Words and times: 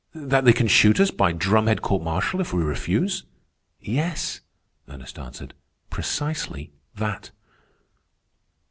"That 0.15 0.45
they 0.45 0.51
can 0.53 0.65
shoot 0.67 0.99
us 0.99 1.11
by 1.11 1.31
drumhead 1.31 1.81
court 1.83 2.01
martial 2.01 2.41
if 2.41 2.51
we 2.53 2.63
refuse?" 2.63 3.23
"Yes," 3.79 4.41
Ernest 4.89 5.19
answered, 5.19 5.53
"precisely 5.91 6.73
that." 6.95 7.29